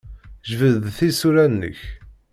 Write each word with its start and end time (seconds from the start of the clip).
Jbed-d 0.49 0.85
tisura-nnek. 0.97 1.79